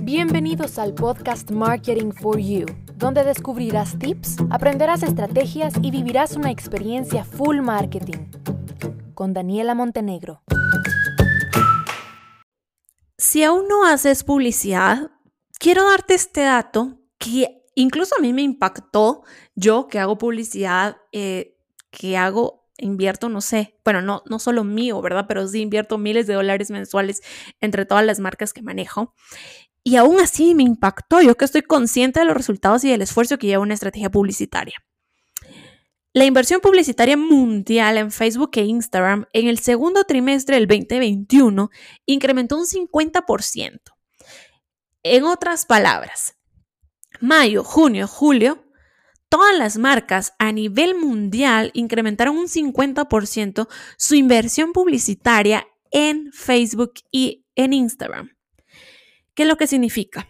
Bienvenidos 0.00 0.80
al 0.80 0.94
podcast 0.94 1.52
Marketing 1.52 2.10
for 2.10 2.40
You, 2.40 2.66
donde 2.96 3.22
descubrirás 3.22 3.96
tips, 3.96 4.38
aprenderás 4.50 5.04
estrategias 5.04 5.74
y 5.80 5.92
vivirás 5.92 6.34
una 6.34 6.50
experiencia 6.50 7.24
full 7.24 7.60
marketing. 7.60 8.30
Con 9.14 9.32
Daniela 9.32 9.76
Montenegro. 9.76 10.42
Si 13.16 13.44
aún 13.44 13.68
no 13.68 13.86
haces 13.86 14.24
publicidad, 14.24 15.12
quiero 15.60 15.88
darte 15.88 16.14
este 16.14 16.40
dato 16.40 16.98
que 17.18 17.64
incluso 17.76 18.16
a 18.18 18.20
mí 18.20 18.32
me 18.32 18.42
impactó. 18.42 19.22
Yo 19.54 19.86
que 19.86 20.00
hago 20.00 20.18
publicidad, 20.18 20.96
eh, 21.12 21.56
que 21.90 22.16
hago, 22.16 22.61
invierto, 22.78 23.28
no 23.28 23.40
sé, 23.40 23.78
bueno, 23.84 24.02
no, 24.02 24.22
no 24.26 24.38
solo 24.38 24.64
mío, 24.64 25.00
¿verdad? 25.02 25.26
Pero 25.28 25.46
sí 25.46 25.60
invierto 25.60 25.98
miles 25.98 26.26
de 26.26 26.34
dólares 26.34 26.70
mensuales 26.70 27.22
entre 27.60 27.86
todas 27.86 28.04
las 28.04 28.20
marcas 28.20 28.52
que 28.52 28.62
manejo. 28.62 29.14
Y 29.84 29.96
aún 29.96 30.20
así 30.20 30.54
me 30.54 30.62
impactó, 30.62 31.20
yo 31.20 31.36
que 31.36 31.44
estoy 31.44 31.62
consciente 31.62 32.20
de 32.20 32.26
los 32.26 32.36
resultados 32.36 32.84
y 32.84 32.90
del 32.90 33.02
esfuerzo 33.02 33.38
que 33.38 33.48
lleva 33.48 33.62
una 33.62 33.74
estrategia 33.74 34.10
publicitaria. 34.10 34.76
La 36.14 36.24
inversión 36.24 36.60
publicitaria 36.60 37.16
mundial 37.16 37.96
en 37.96 38.12
Facebook 38.12 38.50
e 38.54 38.64
Instagram 38.64 39.26
en 39.32 39.48
el 39.48 39.58
segundo 39.58 40.04
trimestre 40.04 40.56
del 40.56 40.66
2021 40.66 41.70
incrementó 42.04 42.58
un 42.58 42.66
50%. 42.66 43.80
En 45.04 45.24
otras 45.24 45.64
palabras, 45.64 46.36
mayo, 47.20 47.64
junio, 47.64 48.06
julio, 48.06 48.62
todas 49.32 49.56
las 49.56 49.78
marcas 49.78 50.34
a 50.38 50.52
nivel 50.52 50.94
mundial 50.94 51.70
incrementaron 51.72 52.36
un 52.36 52.48
50% 52.48 53.66
su 53.96 54.14
inversión 54.14 54.74
publicitaria 54.74 55.66
en 55.90 56.30
Facebook 56.34 56.92
y 57.10 57.46
en 57.54 57.72
Instagram. 57.72 58.36
¿Qué 59.34 59.44
es 59.44 59.48
lo 59.48 59.56
que 59.56 59.66
significa? 59.66 60.28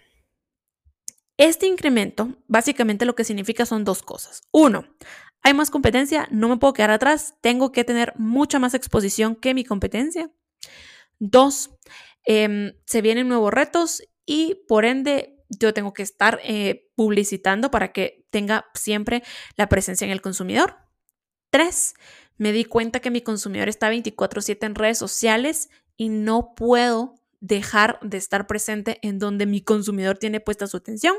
Este 1.37 1.67
incremento 1.67 2.37
básicamente 2.47 3.05
lo 3.05 3.17
que 3.17 3.25
significa 3.25 3.67
son 3.67 3.83
dos 3.83 4.05
cosas. 4.05 4.43
Uno, 4.53 4.87
hay 5.43 5.53
más 5.53 5.71
competencia, 5.71 6.29
no 6.31 6.49
me 6.49 6.59
puedo 6.59 6.73
quedar 6.73 6.93
atrás, 6.93 7.35
tengo 7.41 7.73
que 7.73 7.83
tener 7.83 8.13
mucha 8.17 8.61
más 8.61 8.73
exposición 8.73 9.35
que 9.35 9.53
mi 9.53 9.65
competencia. 9.65 10.31
Dos, 11.19 11.71
em, 12.23 12.75
se 12.87 13.03
vienen 13.03 13.27
nuevos 13.27 13.53
retos 13.53 14.01
y 14.25 14.63
por 14.69 14.85
ende 14.85 15.32
yo 15.59 15.75
tengo 15.75 15.93
que 15.93 16.03
estar 16.03 16.41
eh, 16.45 16.91
publicitando 16.95 17.71
para 17.71 17.93
que 17.93 18.27
tenga 18.31 18.67
siempre 18.75 19.23
la 19.57 19.69
presencia 19.69 20.05
en 20.05 20.11
el 20.11 20.23
consumidor. 20.23 20.77
Tres, 21.51 21.95
me 22.39 22.53
di 22.53 22.65
cuenta 22.65 23.01
que 23.01 23.11
mi 23.11 23.21
consumidor 23.21 23.69
está 23.69 23.91
24/7 23.91 24.67
en 24.67 24.75
redes 24.75 24.99
sociales 24.99 25.69
y 25.97 26.09
no 26.09 26.55
puedo 26.55 27.15
dejar 27.41 27.99
de 28.03 28.17
estar 28.17 28.47
presente 28.47 28.99
en 29.03 29.19
donde 29.19 29.47
mi 29.47 29.61
consumidor 29.63 30.19
tiene 30.19 30.41
puesta 30.41 30.67
su 30.67 30.77
atención. 30.77 31.17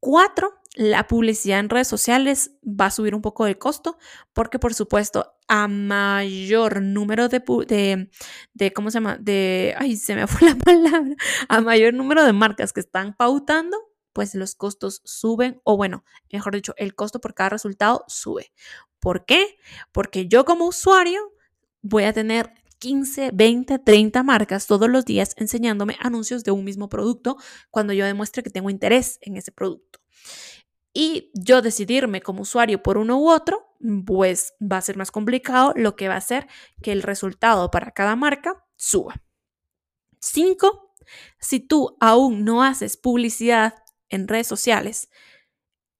Cuatro, 0.00 0.54
la 0.74 1.06
publicidad 1.06 1.60
en 1.60 1.68
redes 1.68 1.88
sociales 1.88 2.52
va 2.64 2.86
a 2.86 2.90
subir 2.90 3.14
un 3.14 3.20
poco 3.20 3.44
de 3.44 3.58
costo 3.58 3.98
porque, 4.32 4.58
por 4.58 4.72
supuesto, 4.72 5.34
a 5.52 5.66
mayor 5.66 6.80
número 6.80 7.28
de, 7.28 7.42
de, 7.66 8.08
de, 8.54 8.72
¿cómo 8.72 8.92
se 8.92 8.98
llama? 8.98 9.16
De, 9.18 9.74
ay, 9.76 9.96
se 9.96 10.14
me 10.14 10.26
fue 10.28 10.48
la 10.48 10.54
palabra, 10.54 11.16
a 11.48 11.60
mayor 11.60 11.92
número 11.92 12.24
de 12.24 12.32
marcas 12.32 12.72
que 12.72 12.78
están 12.78 13.16
pautando, 13.16 13.76
pues 14.12 14.36
los 14.36 14.54
costos 14.54 15.02
suben 15.04 15.60
o 15.64 15.76
bueno, 15.76 16.04
mejor 16.32 16.54
dicho, 16.54 16.72
el 16.76 16.94
costo 16.94 17.20
por 17.20 17.34
cada 17.34 17.50
resultado 17.50 18.04
sube. 18.06 18.52
¿Por 19.00 19.24
qué? 19.24 19.58
Porque 19.90 20.28
yo 20.28 20.44
como 20.44 20.66
usuario 20.66 21.20
voy 21.82 22.04
a 22.04 22.12
tener 22.12 22.52
15, 22.78 23.32
20, 23.34 23.80
30 23.80 24.22
marcas 24.22 24.68
todos 24.68 24.88
los 24.88 25.04
días 25.04 25.34
enseñándome 25.36 25.96
anuncios 25.98 26.44
de 26.44 26.52
un 26.52 26.62
mismo 26.62 26.88
producto 26.88 27.36
cuando 27.70 27.92
yo 27.92 28.04
demuestre 28.04 28.44
que 28.44 28.50
tengo 28.50 28.70
interés 28.70 29.18
en 29.20 29.36
ese 29.36 29.50
producto. 29.50 29.98
Y 30.92 31.30
yo 31.34 31.62
decidirme 31.62 32.20
como 32.20 32.42
usuario 32.42 32.82
por 32.82 32.98
uno 32.98 33.18
u 33.18 33.30
otro, 33.30 33.76
pues 34.04 34.54
va 34.60 34.78
a 34.78 34.82
ser 34.82 34.96
más 34.96 35.10
complicado, 35.10 35.72
lo 35.76 35.96
que 35.96 36.08
va 36.08 36.14
a 36.14 36.18
hacer 36.18 36.48
que 36.82 36.92
el 36.92 37.02
resultado 37.02 37.70
para 37.70 37.92
cada 37.92 38.16
marca 38.16 38.66
suba. 38.76 39.22
5. 40.20 40.96
Si 41.38 41.60
tú 41.60 41.96
aún 42.00 42.44
no 42.44 42.62
haces 42.62 42.96
publicidad 42.96 43.74
en 44.08 44.28
redes 44.28 44.46
sociales, 44.46 45.08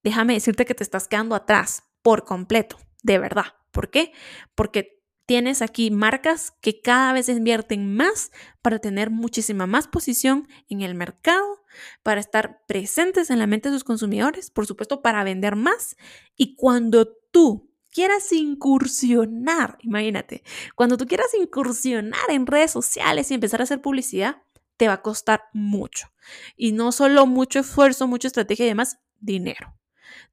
déjame 0.03 0.35
decirte 0.35 0.67
que 0.67 0.75
te 0.75 0.83
estás 0.83 1.09
quedando 1.09 1.35
atrás 1.35 1.85
por 2.03 2.25
completo, 2.25 2.79
de 3.03 3.19
verdad. 3.19 3.47
¿Por 3.71 3.91
qué? 3.91 4.13
Porque 4.55 5.00
tienes 5.31 5.63
aquí 5.63 5.93
marcas 5.93 6.51
que 6.61 6.81
cada 6.81 7.13
vez 7.13 7.29
invierten 7.29 7.95
más 7.95 8.33
para 8.63 8.81
tener 8.81 9.11
muchísima 9.11 9.69
más 9.69 9.87
posición 9.87 10.49
en 10.69 10.81
el 10.81 10.97
mercado, 10.97 11.61
para 12.03 12.21
estar 12.21 12.65
presentes 12.67 13.31
en 13.31 13.39
la 13.39 13.47
mente 13.47 13.69
de 13.69 13.77
sus 13.77 13.85
consumidores, 13.85 14.51
por 14.51 14.67
supuesto, 14.67 15.03
para 15.03 15.23
vender 15.23 15.55
más. 15.55 15.95
Y 16.37 16.57
cuando 16.57 17.15
tú 17.31 17.73
quieras 17.93 18.33
incursionar, 18.33 19.79
imagínate, 19.83 20.43
cuando 20.75 20.97
tú 20.97 21.07
quieras 21.07 21.29
incursionar 21.41 22.29
en 22.31 22.45
redes 22.45 22.73
sociales 22.73 23.31
y 23.31 23.35
empezar 23.35 23.61
a 23.61 23.63
hacer 23.63 23.81
publicidad, 23.81 24.43
te 24.77 24.89
va 24.89 24.95
a 24.95 25.03
costar 25.03 25.45
mucho. 25.53 26.09
Y 26.57 26.73
no 26.73 26.91
solo 26.91 27.27
mucho 27.27 27.61
esfuerzo, 27.61 28.09
mucha 28.09 28.27
estrategia 28.27 28.65
y 28.65 28.71
demás, 28.71 28.99
dinero. 29.21 29.77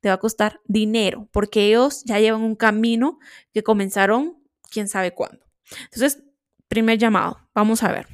Te 0.02 0.10
va 0.10 0.16
a 0.16 0.20
costar 0.20 0.60
dinero, 0.66 1.30
porque 1.32 1.68
ellos 1.68 2.02
ya 2.04 2.20
llevan 2.20 2.42
un 2.42 2.56
camino 2.56 3.20
que 3.54 3.62
comenzaron 3.62 4.38
quién 4.70 4.88
sabe 4.88 5.14
cuándo. 5.14 5.46
Entonces, 5.84 6.24
primer 6.68 6.98
llamado, 6.98 7.50
vamos 7.54 7.84
a 7.84 7.92
ver. 7.92 8.08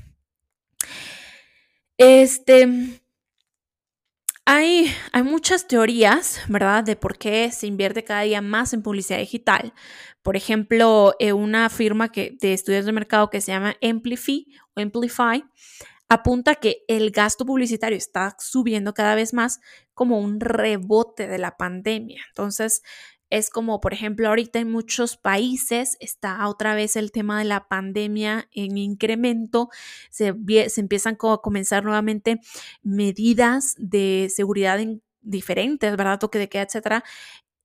Este, 1.97 3.01
hay, 4.45 4.93
hay, 5.11 5.23
muchas 5.23 5.67
teorías, 5.67 6.41
¿verdad?, 6.47 6.83
de 6.83 6.95
por 6.95 7.17
qué 7.17 7.51
se 7.51 7.67
invierte 7.67 8.03
cada 8.03 8.21
día 8.21 8.41
más 8.41 8.73
en 8.73 8.81
publicidad 8.81 9.19
digital. 9.19 9.73
Por 10.21 10.35
ejemplo, 10.35 11.15
eh, 11.19 11.33
una 11.33 11.69
firma 11.69 12.11
que, 12.11 12.37
de 12.41 12.53
estudios 12.53 12.85
de 12.85 12.91
mercado 12.91 13.29
que 13.29 13.41
se 13.41 13.51
llama 13.51 13.75
Amplify 13.81 14.45
o 14.75 14.81
Amplify 14.81 15.43
apunta 16.09 16.55
que 16.55 16.83
el 16.87 17.11
gasto 17.11 17.45
publicitario 17.45 17.97
está 17.97 18.35
subiendo 18.39 18.93
cada 18.93 19.15
vez 19.15 19.33
más 19.33 19.59
como 19.93 20.19
un 20.19 20.39
rebote 20.39 21.27
de 21.27 21.37
la 21.37 21.57
pandemia. 21.57 22.23
Entonces, 22.29 22.83
es 23.33 23.49
como, 23.49 23.81
por 23.81 23.93
ejemplo, 23.93 24.27
ahorita 24.27 24.59
en 24.59 24.71
muchos 24.71 25.17
países 25.17 25.97
está 25.99 26.47
otra 26.47 26.75
vez 26.75 26.95
el 26.95 27.11
tema 27.11 27.39
de 27.39 27.45
la 27.45 27.67
pandemia 27.67 28.47
en 28.51 28.77
incremento, 28.77 29.69
se, 30.11 30.35
se 30.69 30.81
empiezan 30.81 31.17
a 31.19 31.37
comenzar 31.37 31.83
nuevamente 31.83 32.39
medidas 32.83 33.73
de 33.79 34.31
seguridad 34.33 34.79
diferentes, 35.21 35.97
¿verdad? 35.97 36.19
Toque 36.19 36.37
de 36.37 36.47
queda, 36.47 36.61
etcétera. 36.61 37.03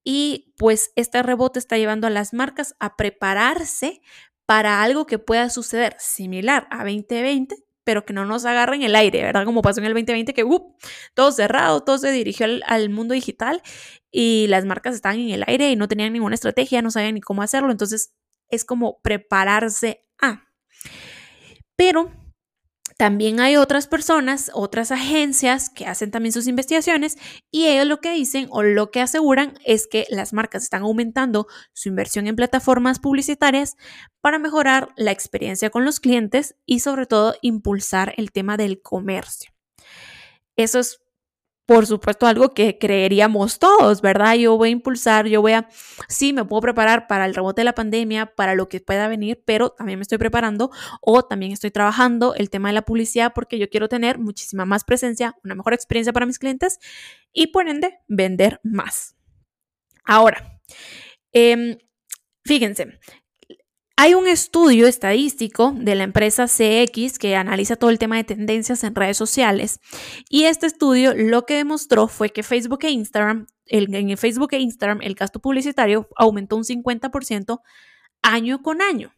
Y 0.03 0.55
pues 0.57 0.91
este 0.97 1.23
rebote 1.23 1.59
está 1.59 1.77
llevando 1.77 2.07
a 2.07 2.11
las 2.11 2.33
marcas 2.33 2.75
a 2.78 2.97
prepararse 2.97 4.01
para 4.47 4.83
algo 4.83 5.05
que 5.05 5.19
pueda 5.19 5.51
suceder 5.51 5.97
similar 5.99 6.67
a 6.71 6.78
2020, 6.78 7.57
pero 7.88 8.04
que 8.04 8.12
no 8.12 8.26
nos 8.26 8.44
agarren 8.44 8.82
el 8.82 8.94
aire, 8.94 9.22
¿verdad? 9.22 9.47
Como 9.47 9.62
pasó 9.62 9.81
en 9.81 9.87
el 9.87 9.94
2020, 9.94 10.34
que 10.34 10.44
uh, 10.44 10.76
todo 11.15 11.32
cerrado, 11.32 11.81
todo 11.81 11.97
se 11.97 12.10
dirigió 12.10 12.47
al, 12.66 12.91
mundo 12.91 13.15
digital 13.15 13.62
y 14.10 14.44
las 14.49 14.66
marcas 14.66 14.94
estaban 14.94 15.19
en 15.21 15.31
el 15.31 15.44
aire 15.47 15.71
y 15.71 15.76
no 15.76 15.88
tenían 15.88 16.12
ninguna 16.12 16.34
estrategia, 16.34 16.82
no 16.82 16.91
sabían 16.91 17.15
ni 17.15 17.22
cómo 17.22 17.41
hacerlo, 17.41 17.71
entonces 17.71 18.12
es 18.50 18.66
como 18.66 19.00
prepararse 19.00 20.04
a. 20.21 20.44
Pero 21.77 22.12
también 22.98 23.38
hay 23.38 23.56
otras 23.56 23.86
personas, 23.86 24.50
otras 24.54 24.91
agencias 24.91 25.70
que 25.70 25.86
hacen 25.86 26.10
también 26.10 26.32
sus 26.32 26.48
investigaciones 26.48 27.16
y 27.48 27.69
ellos 27.69 27.86
lo 27.86 28.00
que 28.00 28.10
dicen 28.10 28.48
o 28.50 28.64
lo 28.64 28.91
que 28.91 29.00
aseguran 29.00 29.54
es 29.64 29.86
que 29.86 30.04
las 30.10 30.32
marcas 30.32 30.64
están 30.64 30.82
aumentando 30.82 31.47
su 31.72 31.88
inversión 31.88 32.26
en 32.26 32.34
plataformas 32.34 32.98
publicitarias 32.98 33.76
para 34.20 34.41
mejorar 34.41 34.88
la 34.97 35.12
experiencia 35.12 35.70
con 35.70 35.84
los 35.84 36.00
clientes 36.00 36.56
y 36.66 36.81
sobre 36.81 37.06
todo 37.06 37.36
impulsar 37.41 38.14
el 38.16 38.32
tema 38.32 38.56
del 38.56 38.82
comercio. 38.82 39.53
Eso 40.56 40.80
es 40.80 40.98
por 41.68 41.86
supuesto, 41.86 42.26
algo 42.26 42.54
que 42.54 42.78
creeríamos 42.78 43.59
todos, 43.59 44.00
¿verdad? 44.00 44.36
Yo 44.36 44.56
voy 44.56 44.70
a 44.70 44.72
impulsar, 44.72 45.26
yo 45.26 45.42
voy 45.42 45.53
a, 45.53 45.68
sí, 46.09 46.32
me 46.32 46.42
puedo 46.47 46.62
preparar 46.62 47.06
para 47.06 47.26
el 47.26 47.34
rebote 47.34 47.60
de 47.60 47.66
la 47.66 47.74
pandemia, 47.74 48.34
para 48.34 48.54
lo 48.54 48.70
que 48.70 48.80
pueda 48.80 49.06
venir, 49.06 49.42
pero 49.44 49.68
también 49.68 49.98
me 49.98 50.03
estoy 50.03 50.16
preparando 50.16 50.70
o 51.03 51.26
también 51.26 51.53
estoy 51.53 51.70
trabajando 51.70 52.34
el 52.34 52.48
tema 52.48 52.70
de 52.70 52.72
la 52.72 52.86
publicidad 52.86 53.34
porque 53.34 53.59
yo 53.59 53.68
quiero 53.68 53.86
tener 53.86 54.18
muchísima 54.18 54.65
más 54.65 54.84
presencia, 54.84 55.36
una 55.44 55.54
mejor 55.54 55.74
experiencia 55.74 56.10
para 56.10 56.24
mis 56.24 56.38
clientes 56.38 56.78
y 57.34 57.48
por 57.48 57.68
ende 57.68 57.98
vender 58.09 58.60
más. 58.65 59.15
Ahora, 60.04 60.59
em, 61.32 61.76
fíjense, 62.47 62.98
hay 64.00 64.15
un 64.15 64.28
estudio 64.28 64.86
estadístico 64.86 65.74
de 65.77 65.97
la 65.97 66.04
empresa 66.04 66.47
CX 66.47 67.18
que 67.18 67.34
analiza 67.34 67.74
todo 67.74 67.91
el 67.91 67.98
tema 67.98 68.16
de 68.16 68.22
tendencias 68.22 68.84
en 68.84 68.95
redes 68.95 69.16
sociales 69.16 69.80
y 70.30 70.45
este 70.45 70.66
estudio 70.66 71.15
lo 71.16 71.47
que 71.47 71.56
demostró 71.56 72.06
fue 72.06 72.30
que 72.30 72.45
Facebook 72.45 72.78
e 72.84 72.91
Instagram, 72.91 73.48
en 73.66 74.16
Facebook 74.16 74.50
e 74.53 74.60
Instagram 74.60 75.00
el 75.03 75.16
gasto 75.16 75.41
publicitario 75.41 76.09
aumentó 76.15 76.54
un 76.54 76.62
50% 76.62 77.60
año 78.22 78.62
con 78.62 78.83
año. 78.83 79.12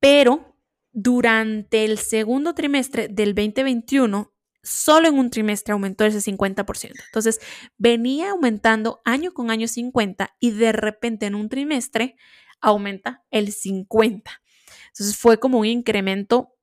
Pero 0.00 0.56
durante 0.90 1.84
el 1.84 1.98
segundo 1.98 2.54
trimestre 2.54 3.08
del 3.08 3.34
2021, 3.34 4.32
solo 4.62 5.08
en 5.08 5.18
un 5.18 5.28
trimestre 5.28 5.74
aumentó 5.74 6.06
ese 6.06 6.20
50%. 6.20 6.92
Entonces, 7.04 7.38
venía 7.76 8.30
aumentando 8.30 9.02
año 9.04 9.34
con 9.34 9.50
año 9.50 9.68
50 9.68 10.36
y 10.40 10.52
de 10.52 10.72
repente 10.72 11.26
en 11.26 11.34
un 11.34 11.50
trimestre 11.50 12.16
aumenta 12.62 13.24
el 13.30 13.52
50. 13.52 14.40
Entonces, 14.88 15.16
fue 15.16 15.38
como 15.38 15.58
un 15.58 15.66
incremento 15.66 16.54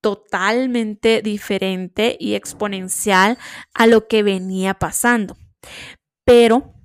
totalmente 0.00 1.22
diferente 1.22 2.16
y 2.20 2.34
exponencial 2.34 3.38
a 3.74 3.86
lo 3.86 4.06
que 4.06 4.22
venía 4.22 4.74
pasando. 4.74 5.36
Pero 6.24 6.76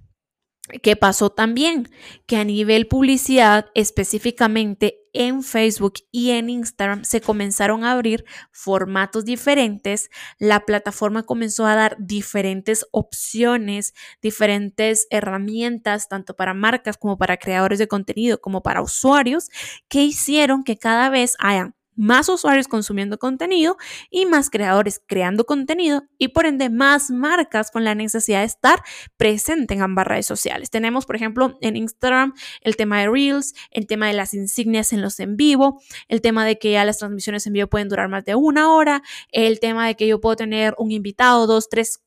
¿Qué 0.82 0.96
pasó 0.96 1.30
también? 1.32 1.90
Que 2.28 2.38
a 2.38 2.46
nivel 2.46 2.88
publicidad, 2.88 3.66
específicamente 3.76 5.01
en 5.14 5.44
Facebook 5.44 5.94
y 6.12 6.32
en 6.32 6.50
Instagram, 6.50 7.04
se 7.04 7.22
comenzaron 7.22 7.84
a 7.84 7.92
abrir 7.92 8.26
formatos 8.52 9.26
diferentes. 9.26 10.10
La 10.40 10.66
plataforma 10.66 11.24
comenzó 11.24 11.66
a 11.66 11.76
dar 11.76 11.98
diferentes 12.00 12.86
opciones, 12.92 13.94
diferentes 14.22 15.08
herramientas, 15.10 16.08
tanto 16.08 16.36
para 16.36 16.54
marcas 16.54 16.98
como 16.98 17.18
para 17.18 17.38
creadores 17.38 17.80
de 17.80 17.88
contenido, 17.88 18.40
como 18.40 18.64
para 18.64 18.82
usuarios, 18.82 19.50
que 19.88 20.04
hicieron 20.04 20.64
que 20.64 20.78
cada 20.78 21.10
vez 21.10 21.36
hayan 21.40 21.76
más 22.02 22.30
usuarios 22.30 22.68
consumiendo 22.68 23.20
contenido 23.20 23.78
y 24.10 24.26
más 24.26 24.50
creadores 24.50 25.02
creando 25.06 25.46
contenido 25.46 26.04
y 26.18 26.30
por 26.30 26.48
ende 26.48 26.70
más 26.70 27.12
marcas 27.12 27.70
con 27.70 27.84
la 27.84 27.94
necesidad 27.94 28.40
de 28.40 28.46
estar 28.46 28.82
presente 29.18 29.76
en 29.76 29.84
ambas 29.84 30.08
redes 30.08 30.26
sociales. 30.26 30.72
Tenemos, 30.72 31.06
por 31.06 31.16
ejemplo, 31.16 31.60
en 31.62 31.76
Instagram 31.76 32.34
el 32.62 32.76
tema 32.76 33.00
de 33.02 33.10
Reels, 33.10 33.54
el 33.70 33.86
tema 33.86 34.08
de 34.08 34.14
las 34.14 34.34
insignias 34.34 34.94
en 34.94 35.02
los 35.02 35.20
en 35.20 35.38
vivo, 35.38 35.80
el 36.08 36.22
tema 36.22 36.44
de 36.44 36.58
que 36.58 36.72
ya 36.72 36.86
las 36.86 36.98
transmisiones 36.98 37.46
en 37.46 37.54
vivo 37.54 37.68
pueden 37.68 37.88
durar 37.88 38.10
más 38.10 38.26
de 38.26 38.34
una 38.34 38.74
hora, 38.74 39.04
el 39.32 39.60
tema 39.60 39.86
de 39.86 39.96
que 39.96 40.08
yo 40.08 40.20
puedo 40.20 40.36
tener 40.36 40.74
un 40.80 40.92
invitado, 40.92 41.46
dos, 41.46 41.70
tres, 41.70 42.02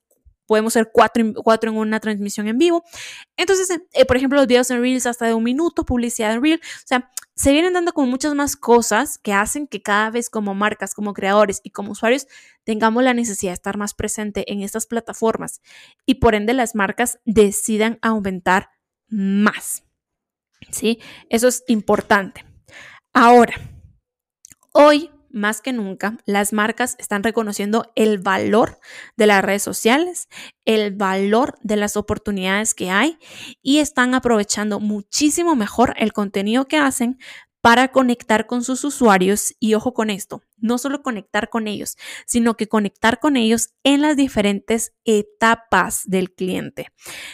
podemos 0.46 0.73
ser 0.73 0.91
cuatro, 0.93 1.32
cuatro, 1.43 1.70
en 1.70 1.76
una 1.76 2.00
transmisión 2.00 2.49
en 2.49 2.58
vivo. 2.58 2.85
Entonces, 3.37 3.81
eh, 3.93 4.05
por 4.05 4.17
ejemplo, 4.17 4.38
los 4.38 4.46
videos 4.46 4.70
en 4.70 4.81
Reels 4.81 5.06
hasta 5.06 5.26
de 5.26 5.35
un 5.35 5.44
minuto, 5.44 5.85
publicidad 5.85 6.32
en 6.32 6.43
Reels, 6.43 6.61
o 6.61 6.87
sea, 6.87 7.11
se 7.37 7.52
vienen 7.52 7.73
dando 7.73 7.93
como 7.93 8.06
muchas 8.06 8.35
más 8.35 8.56
cosas 8.56 9.19
que 9.19 9.32
hacen 9.32 9.67
que 9.67 9.82
cada 9.82 10.11
vez 10.11 10.31
como 10.31 10.55
marcas, 10.55 10.94
como 10.94 11.14
creadores 11.14 11.61
y 11.64 11.70
como 11.70 11.93
usuarios 11.93 12.29
tengamos 12.62 13.02
la 13.02 13.12
necesidad 13.12 13.50
de 13.50 13.55
estar 13.55 13.76
más 13.76 13.93
presente 13.93 14.50
en 14.52 14.62
estas 14.62 14.87
plataformas 14.87 15.61
y 16.06 16.17
por 16.17 16.35
ende 16.35 16.52
las 16.52 16.75
marcas 16.75 17.19
decidan 17.25 17.99
aumentar 18.02 18.70
más. 19.08 19.82
¿Sí? 20.70 21.00
Eso 21.29 21.49
es 21.49 21.64
importante. 21.67 22.44
Ahora, 23.12 23.55
hoy 24.73 25.11
más 25.34 25.60
que 25.60 25.72
nunca, 25.72 26.16
las 26.25 26.52
marcas 26.52 26.96
están 26.98 27.22
reconociendo 27.22 27.92
el 27.96 28.19
valor 28.19 28.78
de 29.16 29.26
las 29.26 29.44
redes 29.44 29.62
sociales, 29.62 30.28
el 30.64 30.94
valor 30.94 31.58
de 31.62 31.76
las 31.76 31.96
oportunidades 31.96 32.75
que 32.75 32.90
hay 32.90 33.19
y 33.62 33.78
están 33.78 34.14
aprovechando 34.14 34.81
muchísimo 34.81 35.56
mejor 35.56 35.94
el 35.98 36.12
contenido 36.12 36.66
que 36.66 36.78
hacen 36.78 37.19
para 37.64 37.88
conectar 37.88 38.46
con 38.46 38.62
sus 38.62 38.84
usuarios 38.84 39.55
y 39.58 39.72
ojo 39.72 39.94
con 39.94 40.11
esto, 40.11 40.43
no 40.58 40.76
solo 40.76 41.02
conectar 41.02 41.49
con 41.49 41.66
ellos, 41.66 41.96
sino 42.26 42.58
que 42.58 42.69
conectar 42.69 43.20
con 43.20 43.38
ellos 43.38 43.70
en 43.84 44.02
las 44.02 44.19
diferentes 44.19 44.93
etapas 45.06 46.02
del 46.05 46.31
cliente. 46.34 46.88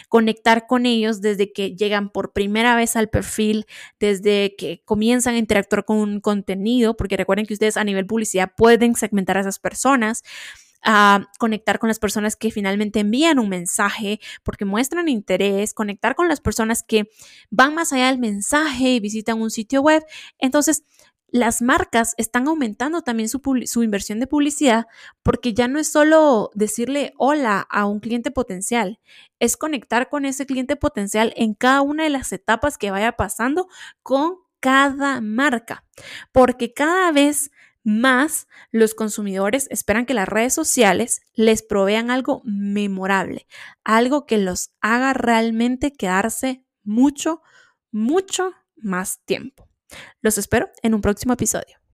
Conectar 0.07 0.67
con 0.67 0.85
ellos 0.85 1.19
desde 1.19 1.51
que 1.51 1.75
llegan 1.75 2.09
por 2.09 2.31
primera 2.31 2.77
vez 2.77 2.95
al 2.95 3.09
perfil, 3.09 3.65
desde 3.99 4.55
que 4.57 4.81
comienzan 4.85 5.35
a 5.35 5.37
interactuar 5.37 5.83
con 5.83 5.97
un 5.97 6.21
contenido, 6.21 6.95
porque 6.95 7.17
recuerden 7.17 7.45
que 7.45 7.55
ustedes 7.55 7.75
a 7.75 7.83
nivel 7.83 8.07
publicidad 8.07 8.53
pueden 8.55 8.95
segmentar 8.95 9.35
a 9.35 9.41
esas 9.41 9.59
personas 9.59 10.23
a 10.83 11.27
conectar 11.39 11.79
con 11.79 11.87
las 11.87 11.99
personas 11.99 12.35
que 12.35 12.51
finalmente 12.51 12.99
envían 12.99 13.39
un 13.39 13.49
mensaje 13.49 14.19
porque 14.43 14.65
muestran 14.65 15.09
interés, 15.09 15.73
conectar 15.73 16.15
con 16.15 16.27
las 16.27 16.41
personas 16.41 16.83
que 16.83 17.09
van 17.49 17.75
más 17.75 17.93
allá 17.93 18.07
del 18.07 18.19
mensaje 18.19 18.95
y 18.95 18.99
visitan 18.99 19.41
un 19.41 19.51
sitio 19.51 19.81
web. 19.81 20.03
Entonces, 20.39 20.83
las 21.31 21.61
marcas 21.61 22.13
están 22.17 22.47
aumentando 22.47 23.01
también 23.01 23.29
su, 23.29 23.41
su, 23.65 23.83
inversión 23.83 24.19
de 24.19 24.27
publicidad 24.27 24.87
porque 25.23 25.53
ya 25.53 25.67
no 25.69 25.79
es 25.79 25.89
solo 25.89 26.51
decirle 26.53 27.13
hola 27.17 27.65
a 27.69 27.85
un 27.85 28.01
cliente 28.01 28.31
potencial, 28.31 28.99
es 29.39 29.55
conectar 29.55 30.09
con 30.09 30.25
ese 30.25 30.45
cliente 30.45 30.75
potencial 30.75 31.33
en 31.37 31.53
cada 31.53 31.81
una 31.81 32.03
de 32.03 32.09
las 32.09 32.33
etapas 32.33 32.77
que 32.77 32.91
vaya 32.91 33.13
pasando 33.13 33.67
con 34.03 34.39
cada 34.59 35.21
marca, 35.21 35.85
porque 36.31 36.73
cada 36.73 37.11
vez 37.11 37.49
más 37.83 38.47
los 38.71 38.93
consumidores 38.93 39.67
esperan 39.71 40.05
que 40.05 40.13
las 40.13 40.27
redes 40.27 40.53
sociales 40.53 41.21
les 41.33 41.63
provean 41.63 42.11
algo 42.11 42.41
memorable, 42.45 43.47
algo 43.83 44.25
que 44.25 44.37
los 44.37 44.71
haga 44.81 45.13
realmente 45.13 45.93
quedarse 45.93 46.63
mucho, 46.83 47.41
mucho 47.91 48.53
más 48.75 49.19
tiempo. 49.25 49.67
Los 50.21 50.37
espero 50.37 50.69
en 50.81 50.93
un 50.93 51.01
próximo 51.01 51.33
episodio. 51.33 51.80